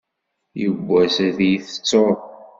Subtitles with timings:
[0.59, 2.17] Yiwwass ad yi-tettuḍ.